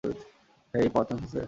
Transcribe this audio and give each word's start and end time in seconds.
হেই, 0.73 0.87
পাওয়ার 0.93 1.07
চান্স 1.09 1.21
আছে? 1.25 1.39